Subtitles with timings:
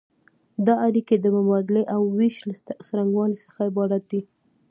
[0.65, 2.53] دا اړیکې د مبادلې او ویش له
[2.87, 4.21] څرنګوالي څخه عبارت دي.